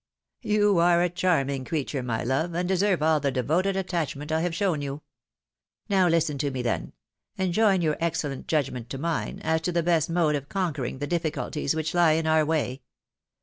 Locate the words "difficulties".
11.05-11.75